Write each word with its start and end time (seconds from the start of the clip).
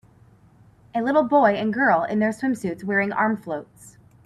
A 0.95 1.03
little 1.03 1.21
boy 1.21 1.51
and 1.51 1.71
girl 1.71 2.01
in 2.03 2.17
their 2.17 2.31
swimsuits 2.31 2.83
wearing 2.83 3.13
arm 3.13 3.37
floats. 3.37 3.97